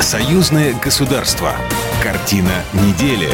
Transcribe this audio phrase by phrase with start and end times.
[0.00, 1.54] Союзное государство.
[2.02, 3.30] Картина недели.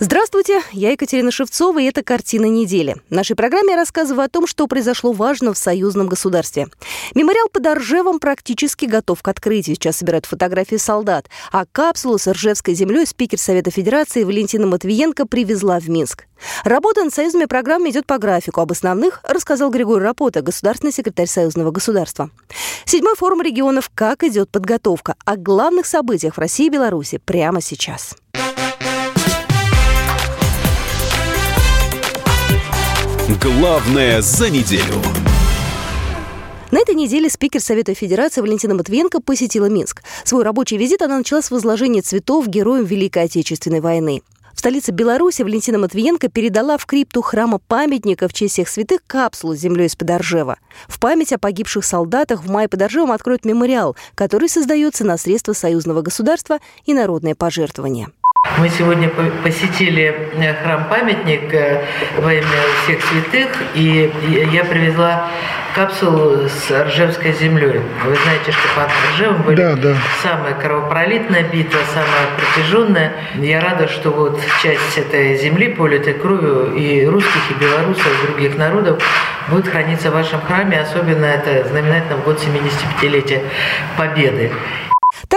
[0.00, 2.94] Здравствуйте, я Екатерина Шевцова, и это «Картина недели».
[3.10, 6.68] В нашей программе я рассказываю о том, что произошло важно в союзном государстве.
[7.16, 9.74] Мемориал под Оржевом практически готов к открытию.
[9.74, 11.26] Сейчас собирают фотографии солдат.
[11.50, 16.26] А капсулу с Ржевской землей спикер Совета Федерации Валентина Матвиенко привезла в Минск.
[16.62, 18.60] Работа над союзными программами идет по графику.
[18.60, 22.30] Об основных рассказал Григорий Рапота, государственный секретарь Союзного государства.
[22.84, 28.14] Седьмой форум регионов «Как идет подготовка?» О главных событиях в России и Беларуси прямо сейчас.
[33.36, 35.02] Главное за неделю.
[36.70, 40.02] На этой неделе спикер Совета Федерации Валентина Матвиенко посетила Минск.
[40.24, 44.22] Свой рабочий визит она начала с возложения цветов героям Великой Отечественной войны.
[44.54, 49.54] В столице Беларуси Валентина Матвиенко передала в крипту храма памятника в честь всех святых капсулу
[49.54, 50.56] с землей из-под Оржева.
[50.88, 55.52] В память о погибших солдатах в мае под Оржевом откроют мемориал, который создается на средства
[55.52, 58.08] союзного государства и народное пожертвование.
[58.58, 59.08] Мы сегодня
[59.42, 61.84] посетили э, храм-памятник э,
[62.18, 62.46] во имя
[62.82, 64.12] всех святых, и
[64.52, 65.28] я привезла
[65.76, 67.80] капсулу с Ржевской землей.
[68.04, 69.94] Вы знаете, что под Ржевом были да, да.
[70.22, 73.12] самая кровопролитная битва, самая протяженная.
[73.36, 78.56] Я рада, что вот часть этой земли, политой кровью и русских, и белорусов, и других
[78.56, 79.00] народов
[79.48, 80.80] будет храниться в вашем храме.
[80.80, 83.42] Особенно это знаменательно в год 75-летия
[83.96, 84.50] Победы.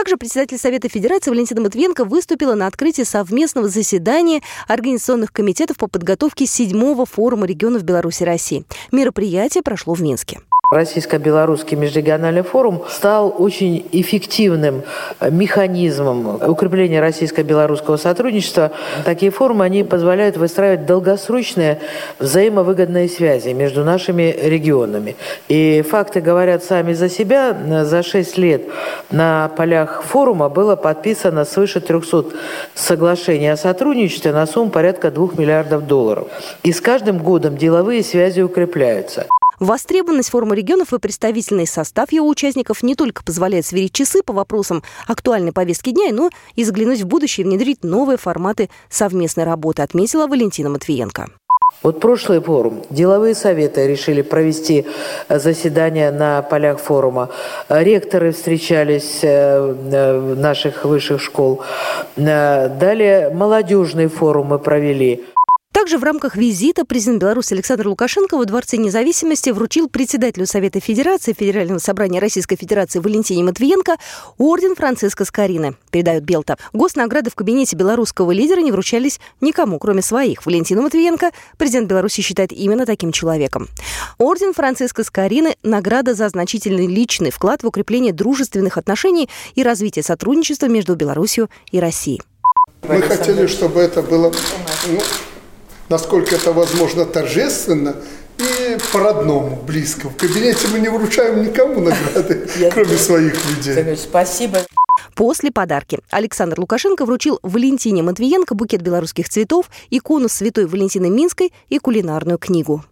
[0.02, 6.48] Также председатель Совета Федерации Валентина Матвенко выступила на открытии совместного заседания Организационных комитетов по подготовке
[6.48, 8.66] седьмого форума регионов Беларуси и России.
[8.92, 10.40] Мероприятие прошло в Минске.
[10.72, 14.84] Российско-белорусский межрегиональный форум стал очень эффективным
[15.20, 18.72] механизмом укрепления российско-белорусского сотрудничества.
[19.04, 21.80] Такие форумы, они позволяют выстраивать долгосрочные
[22.20, 25.18] взаимовыгодные связи между нашими регионами.
[25.50, 27.54] И факты говорят сами за себя.
[27.84, 28.64] За шесть лет
[29.12, 32.28] на полях форума было подписано свыше 300
[32.76, 36.30] соглашений о сотрудничестве на сумму порядка 2 миллиардов долларов.
[36.64, 39.28] И с каждым годом деловые связи укрепляются.
[39.62, 44.82] Востребованность форума регионов и представительный состав его участников не только позволяет сверить часы по вопросам
[45.08, 50.26] актуальной повестки дня, но и взглянуть в будущее и внедрить новые форматы совместной работы, отметила
[50.26, 51.28] Валентина Матвиенко.
[51.84, 54.86] Вот прошлый форум, деловые советы решили провести
[55.28, 57.30] э, заседание на полях форума.
[57.70, 61.62] Ректоры встречались э, наших высших школ.
[62.18, 65.24] Э, далее молодежные форумы провели.
[65.82, 71.34] Также в рамках визита президент Беларуси Александр Лукашенко во Дворце независимости вручил председателю Совета Федерации
[71.34, 73.98] Федерального собрания Российской Федерации Валентине Матвиенко
[74.38, 76.60] орден Франциска Скорины, передает Белта.
[76.72, 80.46] Госнаграды в кабинете белорусского лидера не вручались никому, кроме своих.
[80.46, 83.68] Валентина Матвиенко президент Беларуси считает именно таким человеком.
[84.20, 90.68] Орден Франциска Скорины– награда за значительный личный вклад в укрепление дружественных отношений и развитие сотрудничества
[90.68, 92.22] между Беларусью и Россией.
[92.88, 94.32] Мы хотели, чтобы это было
[94.88, 95.00] ну,
[95.92, 97.96] насколько это возможно, торжественно
[98.40, 100.10] и по-родному, близко.
[100.10, 103.96] В кабинете мы не вручаем никому награды, кроме своих людей.
[103.98, 104.60] Спасибо.
[105.14, 111.78] После подарки Александр Лукашенко вручил Валентине Матвиенко букет белорусских цветов, икону святой Валентины Минской и
[111.78, 112.84] кулинарную книгу.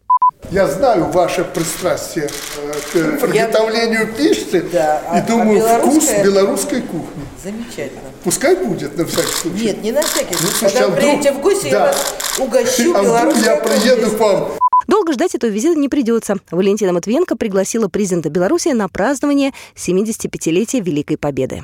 [0.52, 2.28] Я знаю ваше пристрастие
[2.58, 7.24] э, к приготовлению пищи да, и а, думаю, а вкус белорусской кухни.
[7.44, 8.10] Замечательно.
[8.24, 9.66] Пускай будет на всякий случай.
[9.66, 10.74] Нет, не на всякий ну, случай.
[10.74, 11.70] Когда вы приедете в гости, да.
[11.70, 14.52] я вас угощу а белорусской я приеду к вам.
[14.88, 16.38] Долго ждать этого визита не придется.
[16.50, 21.64] Валентина Матвиенко пригласила президента Беларуси на празднование 75-летия Великой Победы.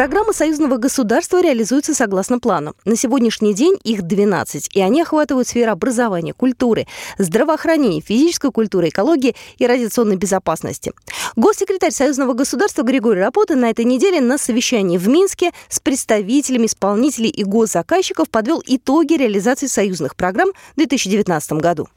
[0.00, 2.74] Программы союзного государства реализуются согласно плану.
[2.86, 6.86] На сегодняшний день их 12, и они охватывают сферы образования, культуры,
[7.18, 10.92] здравоохранения, физической культуры, экологии и радиационной безопасности.
[11.36, 17.28] Госсекретарь союзного государства Григорий Рапота на этой неделе на совещании в Минске с представителями исполнителей
[17.28, 21.88] и госзаказчиков подвел итоги реализации союзных программ в 2019 году.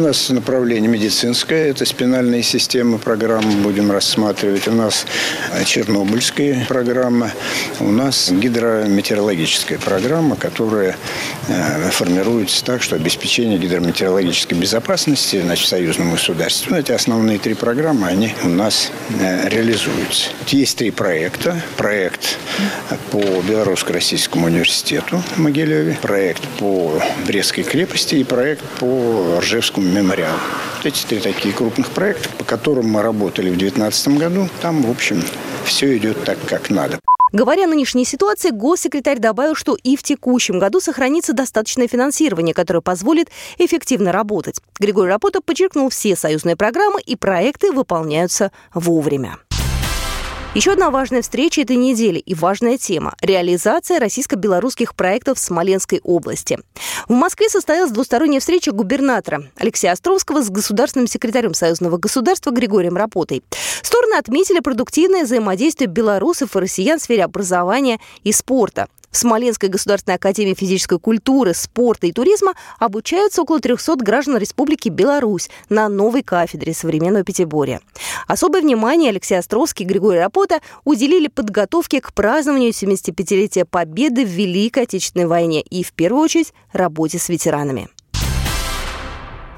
[0.00, 4.66] У нас направление медицинское, это спинальные системы программы будем рассматривать.
[4.66, 5.04] У нас
[5.66, 7.30] чернобыльская программа,
[7.80, 10.96] у нас гидрометеорологическая программа, которая
[11.48, 16.68] э, формируется так, что обеспечение гидрометеорологической безопасности значит, в союзном государстве.
[16.70, 18.90] Ну, эти основные три программы, они у нас
[19.20, 20.30] э, реализуются.
[20.46, 21.60] Есть три проекта.
[21.76, 22.38] Проект
[23.10, 30.38] по Белорусско-Российскому университету в Могилеве, проект по Брестской крепости и проект по Ржевскому Мемориалу.
[30.84, 35.22] Эти три такие крупных проекта, по которым мы работали в 2019 году, там, в общем,
[35.64, 36.98] все идет так, как надо.
[37.32, 42.80] Говоря о нынешней ситуации, госсекретарь добавил, что и в текущем году сохранится достаточное финансирование, которое
[42.80, 43.28] позволит
[43.58, 44.60] эффективно работать.
[44.80, 49.38] Григорий Рапота подчеркнул, все союзные программы и проекты выполняются вовремя.
[50.52, 56.58] Еще одна важная встреча этой недели и важная тема– реализация российско-белорусских проектов в Смоленской области.
[57.06, 63.44] В Москве состоялась двусторонняя встреча губернатора Алексея Островского с государственным секретарем Союзного государства Григорием Рапотой.
[63.80, 68.88] Стороны отметили продуктивное взаимодействие белорусов и россиян в сфере образования и спорта.
[69.10, 75.50] В Смоленской государственной академии физической культуры, спорта и туризма обучаются около 300 граждан Республики Беларусь
[75.68, 77.80] на новой кафедре современного Пятиборья.
[78.28, 84.84] Особое внимание Алексей Островский и Григорий Рапота уделили подготовке к празднованию 75-летия Победы в Великой
[84.84, 87.88] Отечественной войне и, в первую очередь, работе с ветеранами.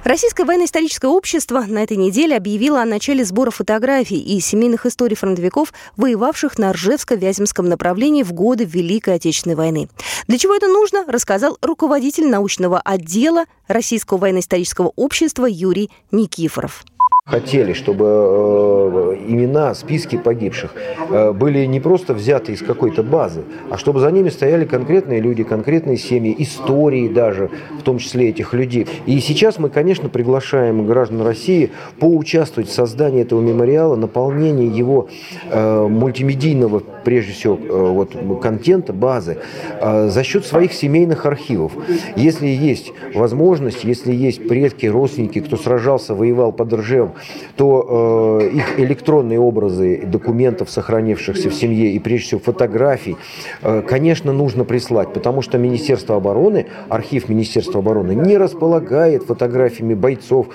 [0.04, 5.72] Российское военно-историческое общество на этой неделе объявило о начале сбора фотографий и семейных историй фронтовиков,
[5.96, 9.88] воевавших на Ржевско-Вяземском направлении в годы Великой Отечественной войны.
[10.26, 16.82] Для чего это нужно, рассказал руководитель научного отдела Российского военно-исторического общества Юрий Никифоров.
[17.24, 20.74] Хотели, чтобы э, имена, списки погибших
[21.08, 25.44] э, были не просто взяты из какой-то базы, а чтобы за ними стояли конкретные люди,
[25.44, 27.48] конкретные семьи, истории даже,
[27.78, 28.88] в том числе этих людей.
[29.06, 31.70] И сейчас мы, конечно, приглашаем граждан России
[32.00, 35.08] поучаствовать в создании этого мемориала, наполнении его
[35.48, 39.38] э, мультимедийного, прежде всего, вот, контента, базы,
[39.80, 41.72] за счет своих семейных архивов.
[42.14, 47.11] Если есть возможность, если есть предки, родственники, кто сражался, воевал под Ржевом,
[47.56, 53.16] то э, их электронные образы документов, сохранившихся в семье, и прежде всего фотографий,
[53.62, 60.46] э, конечно, нужно прислать, потому что Министерство обороны, архив Министерства обороны не располагает фотографиями бойцов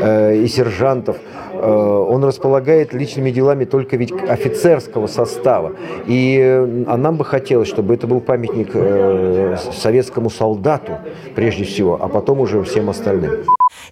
[0.00, 1.16] э, и сержантов,
[1.52, 1.58] э,
[2.08, 5.72] он располагает личными делами только ведь офицерского состава.
[6.06, 10.92] И э, а нам бы хотелось, чтобы это был памятник э, советскому солдату,
[11.34, 13.44] прежде всего, а потом уже всем остальным.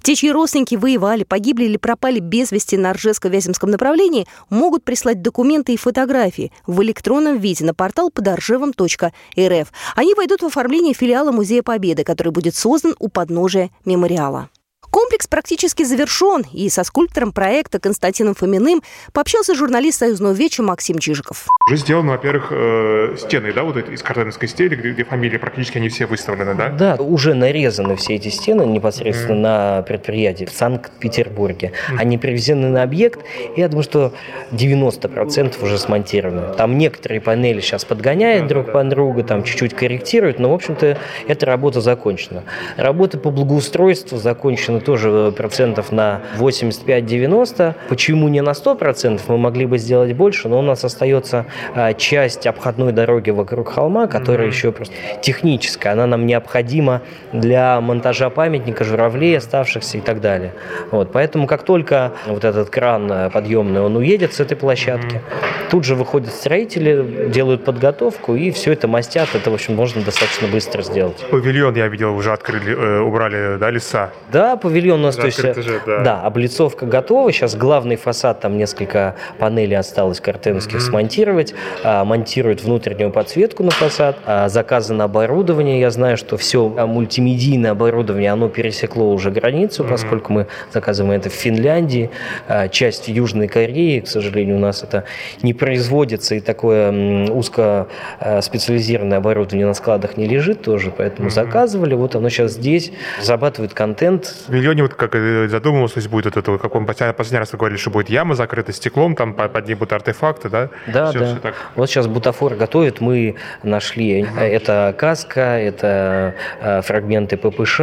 [0.03, 5.75] Те, чьи родственники воевали, погибли или пропали без вести на Ржевско-Вяземском направлении, могут прислать документы
[5.75, 9.73] и фотографии в электронном виде на портал подоржевом.рф.
[9.95, 14.49] Они войдут в оформление филиала Музея Победы, который будет создан у подножия мемориала.
[14.97, 18.83] Комплекс практически завершен, и со скульптором проекта Константином Фоминым
[19.13, 21.49] пообщался журналист Союзного веча Максим Чижиков.
[21.69, 25.91] Уже сделаны, во-первых, э, стены, да, вот из картеновской стели, где, где фамилии практически они
[25.91, 26.71] все выставлены, да?
[26.71, 29.41] Да, уже нарезаны все эти стены непосредственно mm.
[29.77, 31.73] на предприятии в Санкт-Петербурге.
[31.91, 31.97] Mm.
[31.99, 33.21] Они привезены на объект,
[33.55, 34.15] и я думаю, что
[34.53, 36.55] 90% уже смонтированы.
[36.55, 40.55] Там некоторые панели сейчас подгоняют да, друг да, под друга, там чуть-чуть корректируют, но, в
[40.55, 40.99] общем-то,
[41.29, 42.45] эта работа закончена.
[42.79, 47.75] Работа по благоустройству закончена тоже процентов на 85-90.
[47.89, 49.29] Почему не на 100 процентов?
[49.29, 54.07] Мы могли бы сделать больше, но у нас остается а, часть обходной дороги вокруг холма,
[54.07, 54.51] которая mm-hmm.
[54.51, 55.93] еще просто техническая.
[55.93, 57.03] Она нам необходима
[57.33, 60.55] для монтажа памятника журавлей оставшихся и так далее.
[60.93, 65.71] Вот, поэтому как только вот этот кран э, подъемный, он уедет с этой площадки, mm-hmm.
[65.71, 69.29] тут же выходят строители, делают подготовку и все это мастят.
[69.35, 71.25] Это, в общем, можно достаточно быстро сделать.
[71.29, 74.13] Павильон, я видел, уже открыли, э, убрали, да, леса?
[74.31, 76.01] Да, павильон павильон у нас, то есть, же, да.
[76.01, 77.33] да, облицовка готова.
[77.33, 80.81] Сейчас главный фасад, там несколько панелей осталось картеновских mm-hmm.
[80.81, 81.55] смонтировать.
[81.83, 84.19] А, монтируют внутреннюю подсветку на фасад.
[84.27, 85.81] А, заказано оборудование.
[85.81, 89.89] Я знаю, что все а, мультимедийное оборудование, оно пересекло уже границу, mm-hmm.
[89.89, 92.11] поскольку мы заказываем это в Финляндии.
[92.47, 95.05] А, часть Южной Корее, к сожалению, у нас это
[95.43, 97.89] не производится, и такое узко
[98.21, 101.33] а, специализированное оборудование на складах не лежит тоже, поэтому mm-hmm.
[101.33, 101.95] заказывали.
[101.95, 102.93] Вот оно сейчас здесь,
[103.23, 104.35] зарабатывает контент
[104.67, 105.15] павильоне вот как
[105.51, 108.73] задумывалось, то есть будет вот это, как он последний раз говорили, что будет яма закрыта
[108.73, 110.69] стеклом, там под ней будут артефакты, да?
[110.87, 111.27] Да, все, да.
[111.27, 111.55] Все так.
[111.75, 114.41] Вот сейчас бутафор готовит, мы нашли, uh-huh.
[114.41, 117.81] это каска, это э, фрагменты ППШ,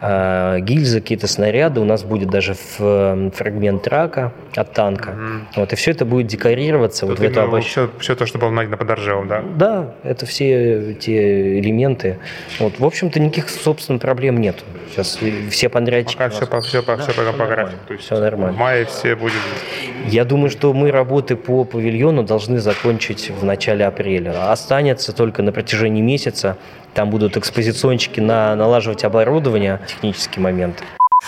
[0.00, 5.10] э, гильзы, какие-то снаряды, у нас будет даже фрагмент трака от танка.
[5.10, 5.40] Uh-huh.
[5.56, 7.66] Вот, и все это будет декорироваться вот, вот в эту обоч...
[7.66, 9.42] все, все то, что было найдено под Оржевом, да?
[9.56, 12.18] Да, это все те элементы.
[12.58, 14.56] Вот, в общем-то, никаких, собственно, проблем нет.
[14.90, 15.18] Сейчас
[15.50, 17.78] все подрядчики Пока все, по, все, по, да, все, пока по графику.
[17.88, 18.56] То есть все нормально.
[18.56, 19.34] В мае все будет...
[20.06, 24.50] Я думаю, что мы работы по павильону должны закончить в начале апреля.
[24.50, 26.56] Останется только на протяжении месяца.
[26.94, 30.82] Там будут экспозиционщики на, налаживать оборудование, технические моменты.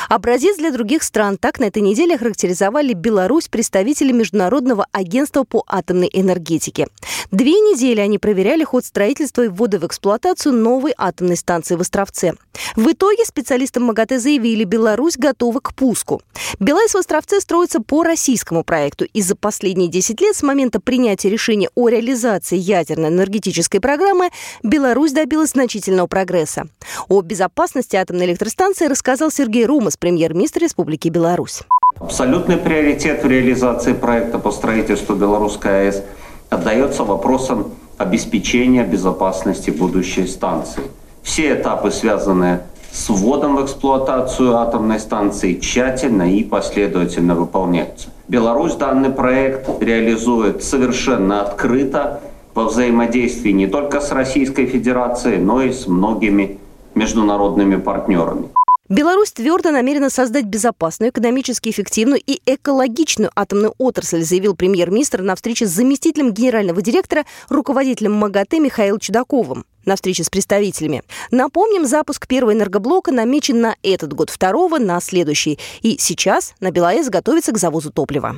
[0.08, 1.38] Образец для других стран.
[1.38, 6.88] Так на этой неделе характеризовали Беларусь представители Международного агентства по атомной энергетике.
[7.30, 12.34] Две недели они проверяли ход строительства и ввода в эксплуатацию новой атомной станции в Островце.
[12.76, 16.20] В итоге специалисты МАГАТЭ заявили, Беларусь готова к пуску.
[16.58, 19.04] БелАЭС в Островце строится по российскому проекту.
[19.04, 24.30] И за последние 10 лет с момента принятия решения о реализации ядерной энергетической программы
[24.62, 26.68] Беларусь добилась значительного прогресса.
[27.08, 31.64] О безопасности атомной электростанции рассказал Сергей Рум, Томас, премьер-министр Республики Беларусь.
[31.98, 36.04] Абсолютный приоритет в реализации проекта по строительству Белорусской АЭС
[36.50, 40.84] отдается вопросам обеспечения безопасности будущей станции.
[41.24, 42.60] Все этапы, связанные
[42.92, 48.10] с вводом в эксплуатацию атомной станции, тщательно и последовательно выполняются.
[48.28, 52.20] Беларусь данный проект реализует совершенно открыто,
[52.54, 56.60] во взаимодействии не только с Российской Федерацией, но и с многими
[56.94, 58.44] международными партнерами.
[58.92, 65.66] Беларусь твердо намерена создать безопасную, экономически эффективную и экологичную атомную отрасль, заявил премьер-министр на встрече
[65.66, 71.04] с заместителем генерального директора, руководителем МАГАТЭ Михаилом Чудаковым на встрече с представителями.
[71.30, 75.58] Напомним, запуск первого энергоблока намечен на этот год, второго на следующий.
[75.80, 78.36] И сейчас на БелАЭС готовится к завозу топлива.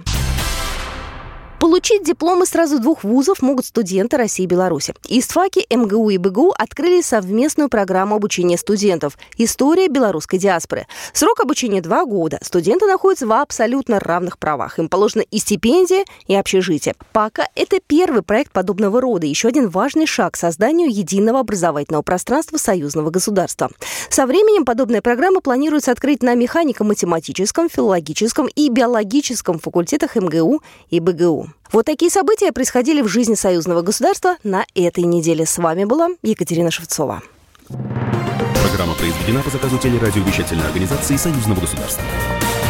[1.65, 4.93] Получить дипломы сразу двух вузов могут студенты России и Беларуси.
[5.09, 10.87] ИСТФАКи, МГУ и БГУ открыли совместную программу обучения студентов «История белорусской диаспоры».
[11.15, 12.39] Срок обучения два года.
[12.43, 14.79] Студенты находятся в абсолютно равных правах.
[14.79, 16.97] Им положена и стипендия, и общежитие.
[17.15, 19.27] Пока это первый проект подобного рода.
[19.27, 23.71] Еще один важный шаг к созданию единого образовательного пространства союзного государства.
[24.11, 31.54] Со временем подобная программа планируется открыть на механико-математическом, филологическом и биологическом факультетах МГУ и БГУ.
[31.73, 35.45] Вот такие события происходили в жизни союзного государства на этой неделе.
[35.47, 37.23] С вами была Екатерина Шевцова.
[37.67, 42.03] Программа произведена по заказу телерадиовещательной организации союзного государства.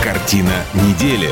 [0.03, 1.31] Картина недели.